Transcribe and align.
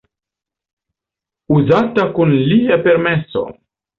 Uzata 1.57 2.07
kun 2.15 2.33
lia 2.53 2.79
permeso. 2.87 3.45